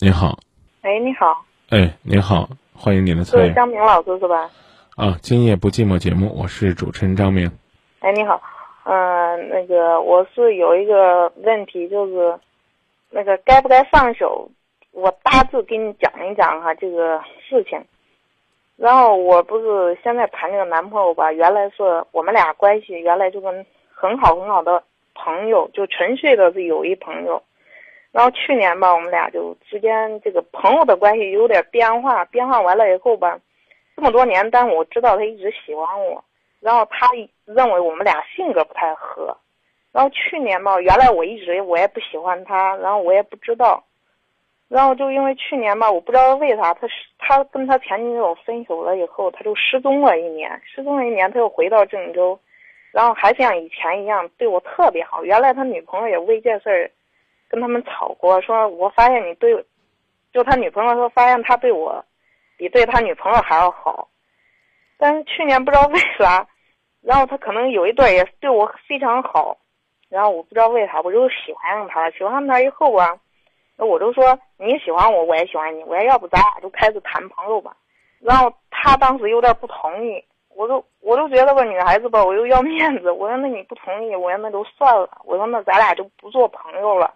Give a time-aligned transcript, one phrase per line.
[0.00, 0.38] 你好，
[0.82, 3.48] 哎，你好，哎，你好，欢迎您的参与。
[3.48, 4.48] 是张明老师是吧？
[4.94, 7.50] 啊，今夜不寂寞节目，我是主持人张明。
[7.98, 8.40] 哎，你好，
[8.84, 12.38] 嗯、那个我是有一个问题，就是
[13.10, 14.48] 那个该不该放手？
[14.92, 17.84] 我大致给你讲一讲哈这个事情。
[18.76, 24.84] 然后我不是现在谈这个男朋友吧，原来是我们俩关系原来就跟很好很好的
[25.16, 27.42] 朋友，就纯粹的是友谊朋友。
[28.10, 33.38] 然后去年吧，我们俩就之间这个朋友的关系有点变化，变化完了以后吧，
[33.94, 36.24] 这么多年，但我知道他一直喜欢我，
[36.60, 37.08] 然后他
[37.44, 39.36] 认为我们俩性格不太合。
[39.92, 43.82] 然后去年吧，原来我一直我也不喜欢他，然后我也不知道，
[44.68, 52.38] 然后就因为去年吧，我不知道为啥，他是他跟他前女友分手了以后，他就失踪了一年，失踪了一年，他又回到郑州，
[52.92, 55.24] 然后还像以前一样对我特别好。
[55.24, 56.90] 原来他女朋友也为这事儿
[57.48, 59.64] 跟他们吵过，说我发现你对，
[60.32, 62.04] 就他女朋友说发现他对我
[62.56, 64.08] 比对他女朋友还要好，
[64.98, 66.46] 但是去年不知道为啥，
[67.02, 69.56] 然后他可能有一段也对我非常好，
[70.08, 73.18] 然后我不知道为啥我就喜欢上他了，喜欢上他以后啊。
[73.80, 77.76] 那我就说你喜欢我，我也喜欢你，我说要不咱俩就开始谈朋友吧。
[78.18, 83.12] 然后他当时有点不同意，我都我都觉得吧，女孩子吧，我又要面子。
[83.12, 85.08] 我说那你不同意，我说那就算了。
[85.24, 87.14] 我说那咱俩就不做朋友了，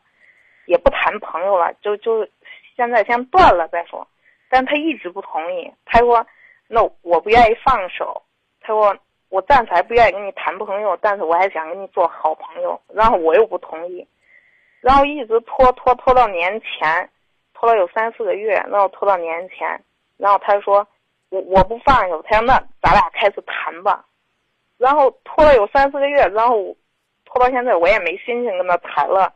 [0.67, 2.27] 也不谈朋友了，就就
[2.77, 4.07] 现在先断了再说。
[4.49, 6.27] 但他一直不同意，他说
[6.69, 8.23] 那我不愿意放手，
[8.61, 8.97] 他说
[9.29, 12.81] 我暂时还不愿意跟你谈朋友，但是我还想跟你做好朋友。
[12.89, 14.07] 然后我又不同意。
[14.81, 17.09] 然后一直拖拖拖到年前，
[17.55, 19.81] 拖了有三四个月，然后拖到年前，
[20.17, 20.87] 然后他说
[21.31, 24.05] 我我不放手，他说那咱俩开始谈吧，
[24.77, 26.77] 然后拖了有三四个月，然后
[27.25, 29.33] 拖到现在我也没心情跟他谈了，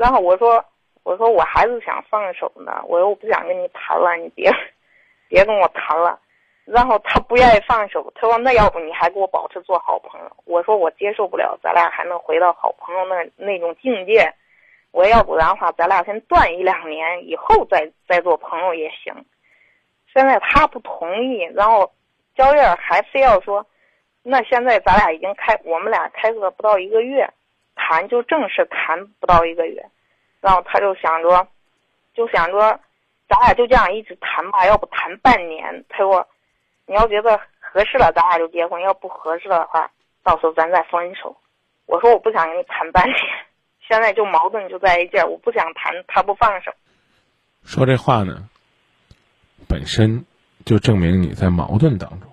[0.00, 0.64] 然后我说
[1.02, 4.50] 我说我还是想放手呢，我说我不想跟你谈了，你别
[5.28, 6.18] 别跟我谈了，
[6.64, 14.32] 然后他不愿意放手，他说那要不你还跟我保持做好朋友，我说我接受不了，咱俩还能回到好朋友那那种境界。
[14.90, 19.14] 我要不然的话，咱俩先断一两年，以后再再做朋友也行。
[20.14, 21.92] 现在他不同意，然后
[22.34, 23.66] 焦燕还非要说，
[24.22, 27.28] 那现在咱俩已经开，我们俩开始了不到一个月，
[27.80, 29.84] 谈就正式谈不到一个月，
[30.40, 31.48] 然后他就想着，
[32.14, 32.78] 就想着，
[33.28, 35.84] 咱俩就这样一直谈吧，要不谈半年。
[35.88, 36.28] 他说，
[36.86, 39.90] 你要觉得合适了，咱俩就结婚；要不合适的话，
[40.22, 41.34] 到时候咱再分手。
[41.86, 43.16] 我说我不想跟你谈半年。
[43.88, 46.70] 现在就矛盾就在一件，我不想谈，他不放手。
[47.64, 48.48] 说这话呢，
[49.68, 50.24] 本身
[50.64, 52.30] 就证明你在矛盾当中。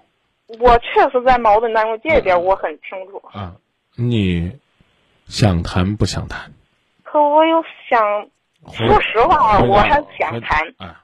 [0.59, 3.17] 我确实在矛盾当中，这一点我很清楚。
[3.33, 3.55] 啊，
[3.95, 4.51] 你
[5.27, 6.51] 想谈不想谈？
[7.03, 8.29] 可我又想，
[8.71, 10.73] 说实话，我还想谈。
[10.77, 11.03] 啊，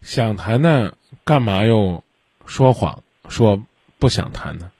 [0.00, 0.92] 想谈呢，
[1.24, 2.02] 干嘛又
[2.46, 3.60] 说谎说
[3.98, 4.70] 不想谈呢？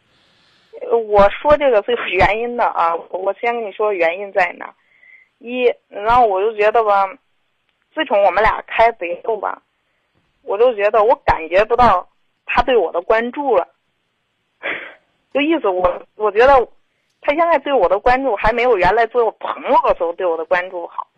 [1.09, 4.75] 我说这个是有原因的啊，我先跟你说原因在哪。
[5.39, 7.07] 一，然后我就觉得吧，
[7.95, 9.63] 自从我们俩开始以后吧，
[10.43, 12.09] 我就觉得我感觉不到
[12.47, 13.69] 他对我的关注了，
[15.35, 16.67] 就意思我我觉得
[17.27, 21.09] 他现在对我的关注还没有原来做我朋友的时候对我的关注好。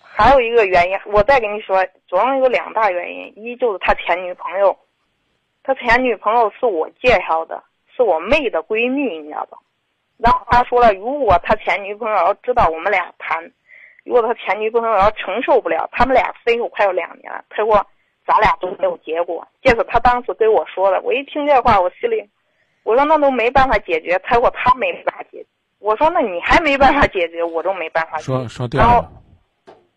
[0.00, 4.74] 还有一个原因，我再跟你说，主要有两大原因，一就是他前女朋友，
[5.62, 7.62] 他前女朋友是我介绍的，
[7.94, 9.58] 是我妹的闺蜜，你知道吧？
[10.16, 13.52] 然后他说了，如果他前女朋友要知道我们俩谈。
[14.02, 17.86] 如果他前女朋友要承受不了，他们俩分手快有两年了，他说
[18.26, 19.46] 咱俩都没有结果。
[19.60, 22.26] 这是他当时跟我说的，我一听这话，我心里，
[22.82, 24.18] 我说那都没办法解决。
[24.24, 25.09] 他说他没办，
[25.80, 28.18] 我说那你还没办法解决，我都没办法。
[28.18, 29.08] 说说第二个，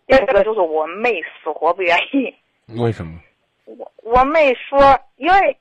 [0.08, 2.34] 第二个就是我妹死活不愿意。
[2.82, 3.20] 为什么？
[3.66, 5.58] 我我妹说，因为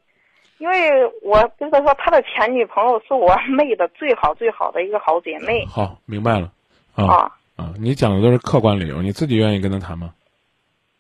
[0.59, 0.91] 因为
[1.23, 5.65] 我跟她说，他的前女朋友是我 妹的最好最好的一个好姐妹。
[5.67, 6.51] 好，明白了。
[6.95, 7.31] 啊。
[7.55, 10.15] 啊，你讲的都是客观理由，你自己愿意跟她谈吗？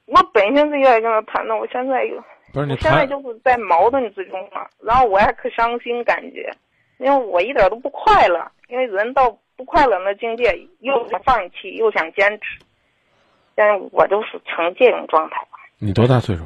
[0.06, 2.22] 我本身是愿意跟她谈的，我现在又，
[2.52, 4.66] 不是你现在就是在矛盾之中嘛。
[4.82, 6.50] 然后我还可伤心，感觉，
[7.02, 12.64] 因为我一点都不快乐，因为人到不快乐的境界，又想放弃，又想坚持，
[13.54, 15.58] 但是我就是成这种状态吧。
[15.78, 16.44] 你多大岁数？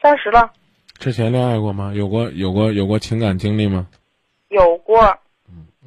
[0.00, 0.50] 三十了。
[0.98, 1.92] 之前恋爱过吗？
[1.94, 3.86] 有过有过有过情感经历吗？
[4.48, 5.16] 有过。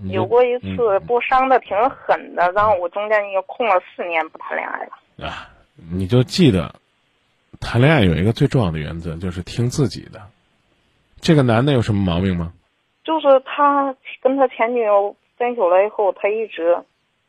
[0.06, 5.28] 有过一次，不伤的挺狠的，然后我中间也空了四年不谈恋爱了。
[5.28, 5.50] 啊，
[5.92, 6.74] 你就记得，
[7.60, 10.22] 谈恋爱有一个最重要的原则，就是听自己的。
[11.20, 12.54] 这个男的有什么毛病吗？
[13.10, 16.78] 就是他跟他前女友分手了以后，他一直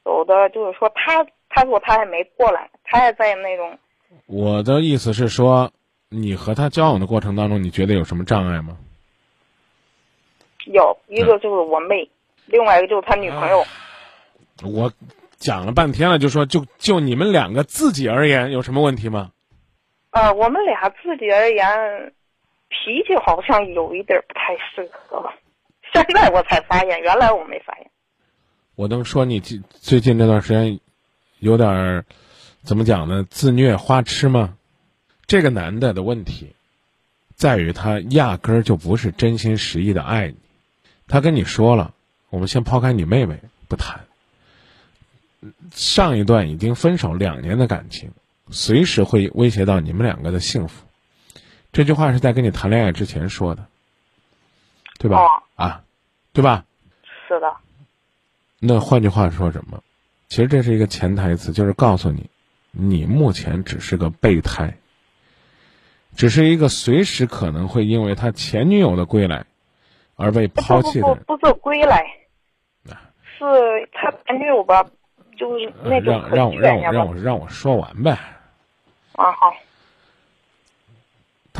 [0.05, 3.79] 走的，就是说他他说他还没过来，他还在那种
[4.27, 5.71] 我的意思是说，
[6.11, 8.77] 你和他交往的过程当中，你觉得有什么障碍吗？
[10.67, 12.06] 有一个就是我妹，
[12.44, 13.65] 另外一个就是他女朋友。
[14.62, 14.93] 我
[15.38, 19.31] 讲了半天了，就说就就你们两个自己而言有什么问题吗？
[20.11, 22.12] 啊，我们俩自己而言，
[22.69, 25.33] 脾气好像有一点不太适合。
[25.94, 27.90] 现在我才发现，原来我没发现。
[28.76, 30.81] 我能说你最最近这段时间
[31.38, 32.04] 有点儿
[32.62, 33.26] 怎么讲呢？
[33.28, 34.56] 自虐花痴吗？
[35.26, 36.54] 这个男的的问题
[37.37, 40.37] 在于他压根儿就不是真心实意的爱你。
[41.08, 41.94] 他跟你说了，
[42.31, 43.38] 我们先抛开你妹妹
[43.69, 44.00] 不谈。
[45.72, 48.10] 上一段已经分手两年的感情，
[48.50, 50.84] 随时会威胁到你们两个的幸福。
[51.72, 53.66] 这句话是在跟你谈恋爱之前说的，
[54.98, 55.19] 对吧？
[55.19, 55.85] 哦啊，
[56.33, 56.65] 对吧？
[57.29, 57.55] 是的，
[58.59, 59.83] 那换句话说什么？
[60.29, 62.31] 其实这是一个潜台词，就是告诉你，
[62.71, 64.79] 你目前只是个备胎，
[66.17, 69.45] 只是一个随时可能会因为他前女友的归来
[70.17, 71.19] 而被抛弃的人。
[71.27, 71.99] 不不不是归来，
[72.89, 73.45] 啊是
[73.93, 74.87] 他前女友吧？
[75.37, 78.12] 就是那种让让我让我让我让我说完呗。
[79.12, 79.53] 啊好，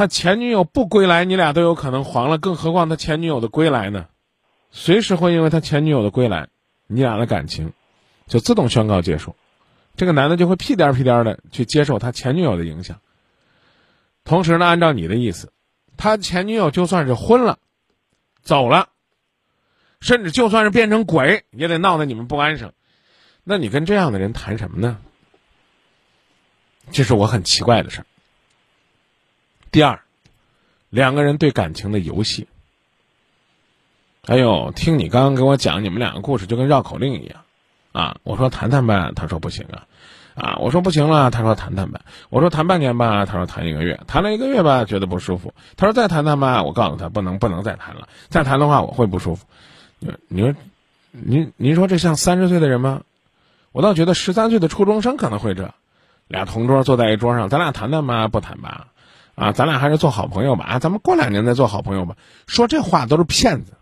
[0.01, 4.07] 他前女友不归来，你俩都有可能黄了，更何况他前女友的归来呢？
[4.71, 6.49] 随时会因为他前女友的归来，
[6.87, 7.75] 你俩的感情
[8.27, 9.37] 就自动宣告结束。
[9.97, 12.99] 这个男的就会屁颠儿屁颠儿的去接受他前女友的影响。
[14.25, 15.53] 同时呢，按照你的意思，
[15.99, 17.59] 他前女友就算是昏了、
[18.41, 18.89] 走了，
[20.01, 22.73] 甚至就算是变成鬼，也得闹得你们不安生。
[23.45, 24.97] 那你跟这样的人谈什么呢？
[26.91, 28.07] 这是我很奇怪的事儿。
[29.73, 30.01] 第二，
[30.89, 32.49] 两个人对感情的游戏。
[34.27, 37.43] 哎呦，听你刚刚给我讲你们两个故事，就跟绕口令一样，
[37.93, 38.17] 啊！
[38.25, 39.87] 我说谈谈呗，他说不行啊，
[40.35, 40.57] 啊！
[40.59, 42.01] 我说不行了，他说谈谈呗。
[42.29, 44.01] 我说谈半年吧，他说谈一个月。
[44.09, 45.55] 谈了一个月吧，觉得不舒服。
[45.77, 49.47] 他说再谈谈吧，我告诉他不能不能再谈了，再谈的话我会不舒服。
[50.29, 50.55] 你说，
[51.13, 53.03] 您您说这像三十岁的人吗？
[53.73, 55.73] 我倒觉得十三岁的初中生可能会这，
[56.27, 58.89] 俩同桌坐在一桌上，咱俩谈谈吧，不谈吧，
[59.35, 62.17] 啊，咱俩还是做好朋友吧，啊，咱们过两年再做好朋友吧。
[62.47, 63.73] 说这话都是骗子，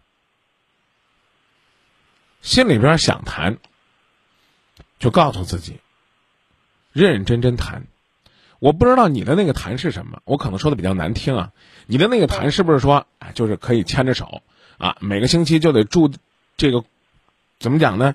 [2.42, 3.58] 心里边想谈，
[4.98, 5.80] 就告诉自己，
[6.92, 7.86] 认认真真谈。
[8.60, 11.52] 我不知道你的那个谈是什么，我可能说的比较难听啊。
[11.86, 14.42] 你的那个谈是不是说，啊，就是可以牵着手
[14.78, 16.10] 啊，每个星期就得住
[16.56, 16.84] 这个，
[17.60, 18.14] 怎么讲呢？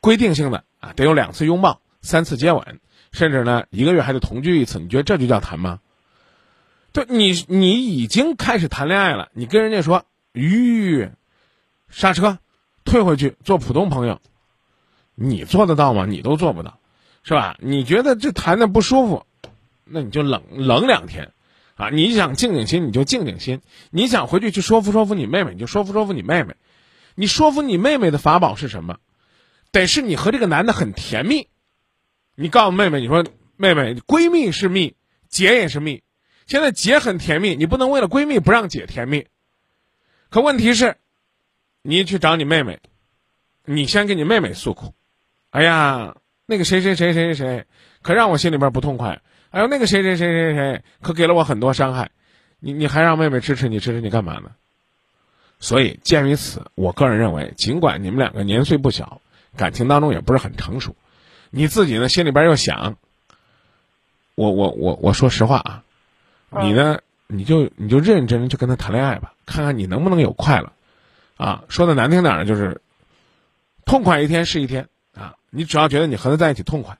[0.00, 2.80] 规定性的啊，得有两次拥抱，三次接吻，
[3.10, 4.78] 甚至呢一个月还得同居一次。
[4.78, 5.80] 你觉得这就叫谈吗？
[6.92, 11.10] 对你，你已经开始谈恋爱了，你跟人家说，吁，
[11.88, 12.38] 刹车，
[12.84, 14.20] 退回去做普通朋友，
[15.14, 16.04] 你做得到吗？
[16.06, 16.80] 你都做不到，
[17.22, 17.56] 是吧？
[17.60, 19.24] 你觉得这谈的不舒服，
[19.84, 21.32] 那你就冷冷两天，
[21.76, 23.60] 啊，你想静静心你就静静心，
[23.90, 26.56] 你想回去去说服说服你妹妹，你就说服说服你妹妹，
[27.14, 28.98] 你说服你妹妹的法宝是什么？
[29.70, 31.46] 得是你和这个男的很甜蜜，
[32.34, 33.24] 你告诉妹妹，你说
[33.56, 34.96] 妹妹，闺蜜是蜜，
[35.28, 36.02] 姐也是蜜。
[36.50, 39.28] 现在姐很甜蜜，你不能为了闺蜜不让姐甜蜜。
[40.30, 40.96] 可问题是，
[41.80, 42.80] 你去找你妹妹，
[43.64, 44.92] 你先给你妹妹诉苦。
[45.50, 46.16] 哎呀，
[46.46, 47.66] 那个谁谁谁谁谁谁，
[48.02, 49.22] 可让我心里边不痛快。
[49.50, 52.10] 哎呦，那个谁谁谁谁谁，可给了我很多伤害。
[52.58, 54.50] 你你还让妹妹支持你支持你干嘛呢？
[55.60, 59.20] 所以鉴于此，我个人认为，尽管你们两个年岁不小。
[59.56, 60.96] 感情当中也不是很成熟，
[61.50, 62.96] 你自己呢心里边又想，
[64.34, 65.84] 我我我我说实话啊，
[66.62, 70.72] 你呢你就你就认认真真去跟他谈恋爱吧，看看你能不能有快乐，
[71.36, 72.80] 啊，说的难听点儿就是，
[73.84, 76.98] 痛快一天是一天啊，你只要觉得你和他在一起痛快，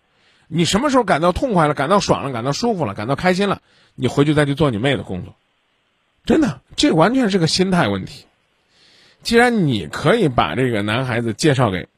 [0.48, 3.60] 你什么时候感到痛快了，感到爽了，感到舒服了，感到开心了，
[3.94, 5.34] 你回去再去做你妹的工作，
[6.24, 8.26] 真的，这完全是个心态问题。
[9.22, 11.88] 既然你可以把这个男孩子介绍给。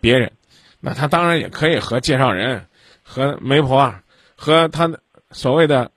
[0.00, 0.30] 别人，
[0.78, 2.66] 那他当然也可以和介绍人、
[3.02, 4.04] 和媒婆、啊、
[4.36, 4.88] 和他
[5.32, 5.90] 所谓的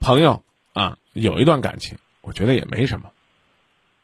[0.00, 3.10] 朋友啊有一段感情，我觉得也没什么，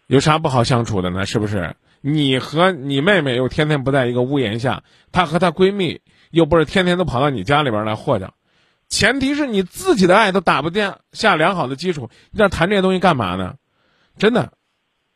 [0.06, 1.26] 有啥不好相处的呢？
[1.26, 1.76] 是不是？
[2.00, 8.34] 你和你妹妹又天天不在一个屋檐下，她和她闺蜜又不是天天都跑到你家里边来霍着，
[8.88, 13.56] 前提是你自己的爱都打不定下良好的基础，你这谈这些东西干嘛呢？
[14.18, 14.52] 真的，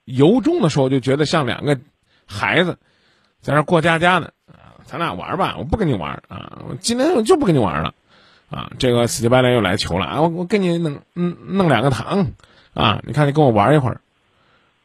[0.04, 1.78] 由衷的说，我就觉得像两个
[2.26, 2.78] 孩子。
[3.40, 7.94] 在那过家家呢，啊，咱俩玩吧，我不跟你玩啊，我今天我就不跟你玩了，
[8.50, 12.32] 啊，这个死乞白赖又来求了啊，我我给你弄嗯弄两个糖，
[12.72, 14.00] 啊，你看你跟我玩一会儿，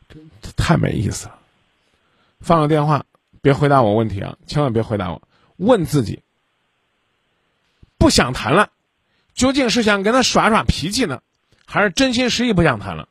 [0.09, 1.39] 这太没意思了。
[2.41, 3.05] 放了电话，
[3.41, 5.21] 别回答我问题啊，千万别回答我，
[5.55, 6.21] 问自己，
[7.97, 8.69] 不想谈了，
[9.33, 11.21] 究竟是想跟他耍耍脾气呢，
[11.65, 13.07] 还是真心实意不想谈了？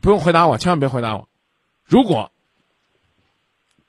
[0.00, 1.28] 不用回答我，千万别回答我。
[1.84, 2.32] 如果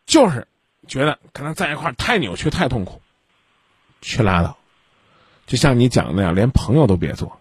[0.06, 0.48] 就是
[0.88, 3.02] 觉得跟他在一块太扭曲、太痛苦，
[4.02, 4.59] 去拉倒。
[5.50, 7.40] 就像你讲的那样，连朋友都别做。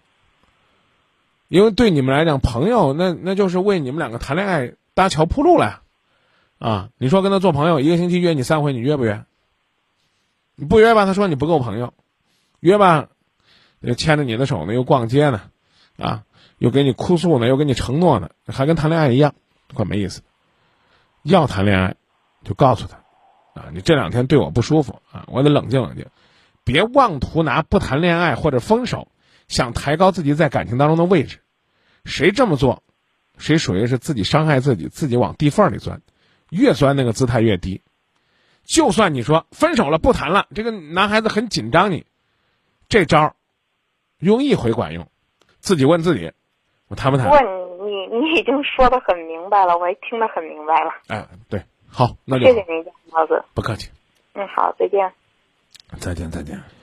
[1.48, 5.82] 因为对你们来讲，朋友那那就是为你们两个谈恋爱搭桥铺路了。
[6.58, 9.24] 啊，你说跟他做朋友，一个星期约你三回，你约不约？
[10.54, 11.92] 你不约吧，他说你不够朋友；
[12.60, 13.08] 约吧，
[13.80, 15.42] 又牵着你的手呢，又逛街呢，
[15.98, 16.24] 啊，
[16.56, 19.34] 又给你哭诉呢，又给你承诺呢，还跟谈恋爱一样，
[19.74, 20.22] 怪没意思。
[21.24, 21.94] 要谈恋爱，
[22.42, 22.96] 就告诉他，
[23.60, 26.06] 啊，你这两天对我不舒服啊，我得冷静冷静，
[26.68, 29.08] 别妄图拿不谈恋爱或者分手，
[29.48, 31.40] 想抬高自己在感情当中的位置。
[32.04, 32.82] 谁这么做，
[33.38, 36.02] 谁属于是自己伤害自己，自己往地缝里钻。
[36.50, 37.80] 越钻那个姿态越低，
[38.64, 42.04] 就算你说分手了不谈了，这个男孩子很紧张，你
[42.90, 43.34] 这招
[44.18, 45.08] 用一回管用，
[45.60, 46.32] 自己问自己，
[46.88, 47.30] 我谈不谈？
[47.30, 47.42] 问
[47.86, 50.90] 你，你已经说的很明白了，我也听得很明白了。
[51.08, 53.42] 哎，对，好，那就谢谢您，老子。
[53.54, 53.90] 不客气。
[54.34, 55.10] 嗯，好，再见。
[55.96, 56.77] 再见，再见。